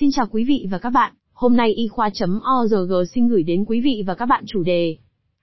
[0.00, 3.80] Xin chào quý vị và các bạn, hôm nay y khoa.org xin gửi đến quý
[3.80, 4.96] vị và các bạn chủ đề.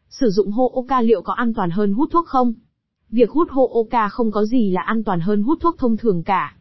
[0.10, 2.54] Sử dụng Hooka liệu có an toàn hơn hút thuốc không?
[3.10, 6.56] Việc hút Hooka không có gì là an toàn hơn hút thuốc thông thường cả.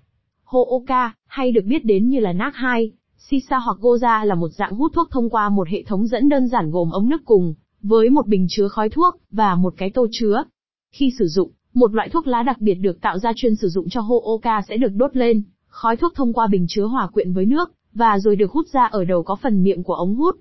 [0.44, 4.92] Hooka, hay được biết đến như là NAC2, Sisa hoặc Goza là một dạng hút
[4.94, 8.26] thuốc thông qua một hệ thống dẫn đơn giản gồm ống nước cùng, với một
[8.26, 10.44] bình chứa khói thuốc, và một cái tô chứa.
[10.92, 13.88] Khi sử dụng, một loại thuốc lá đặc biệt được tạo ra chuyên sử dụng
[13.88, 17.46] cho Hooka sẽ được đốt lên, khói thuốc thông qua bình chứa hòa quyện với
[17.46, 20.36] nước, và rồi được hút ra ở đầu có phần miệng của ống hút.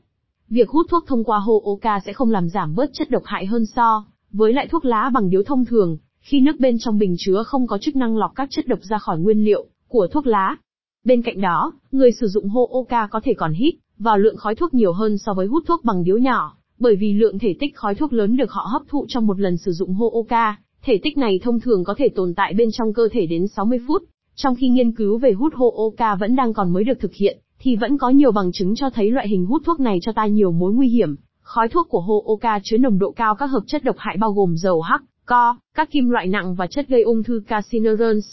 [0.49, 3.65] Việc hút thuốc thông qua Hooka sẽ không làm giảm bớt chất độc hại hơn
[3.65, 7.43] so với lại thuốc lá bằng điếu thông thường, khi nước bên trong bình chứa
[7.43, 10.55] không có chức năng lọc các chất độc ra khỏi nguyên liệu của thuốc lá.
[11.03, 14.73] Bên cạnh đó, người sử dụng Hooka có thể còn hít vào lượng khói thuốc
[14.73, 17.95] nhiều hơn so với hút thuốc bằng điếu nhỏ, bởi vì lượng thể tích khói
[17.95, 21.39] thuốc lớn được họ hấp thụ trong một lần sử dụng Hooka, thể tích này
[21.43, 24.03] thông thường có thể tồn tại bên trong cơ thể đến 60 phút.
[24.35, 27.75] Trong khi nghiên cứu về hút Hooka vẫn đang còn mới được thực hiện, thì
[27.75, 30.51] vẫn có nhiều bằng chứng cho thấy loại hình hút thuốc này cho ta nhiều
[30.51, 31.15] mối nguy hiểm.
[31.41, 34.57] Khói thuốc của Hooka chứa nồng độ cao các hợp chất độc hại bao gồm
[34.57, 38.25] dầu hắc, co, các kim loại nặng và chất gây ung thư carcinogens.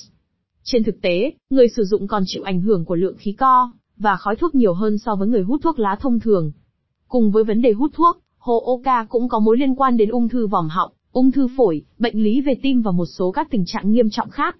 [0.62, 4.16] Trên thực tế, người sử dụng còn chịu ảnh hưởng của lượng khí co và
[4.16, 6.52] khói thuốc nhiều hơn so với người hút thuốc lá thông thường.
[7.08, 10.46] Cùng với vấn đề hút thuốc, Hooka cũng có mối liên quan đến ung thư
[10.46, 13.92] vòm họng, ung thư phổi, bệnh lý về tim và một số các tình trạng
[13.92, 14.56] nghiêm trọng khác.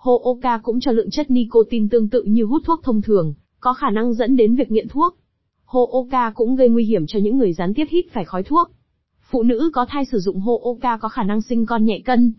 [0.00, 3.90] Hooka cũng cho lượng chất nicotine tương tự như hút thuốc thông thường, có khả
[3.90, 5.16] năng dẫn đến việc nghiện thuốc.
[5.64, 8.70] Hooka cũng gây nguy hiểm cho những người gián tiếp hít phải khói thuốc.
[9.30, 12.32] Phụ nữ có thai sử dụng Hooka có khả năng sinh con nhẹ cân.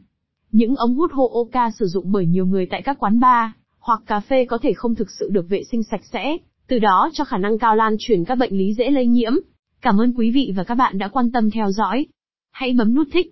[0.52, 4.20] Những ống hút Hooka sử dụng bởi nhiều người tại các quán bar hoặc cà
[4.20, 6.38] phê có thể không thực sự được vệ sinh sạch sẽ,
[6.68, 9.34] từ đó cho khả năng cao lan truyền các bệnh lý dễ lây nhiễm.
[9.82, 12.06] Cảm ơn quý vị và các bạn đã quan tâm theo dõi.
[12.52, 13.32] Hãy bấm nút thích,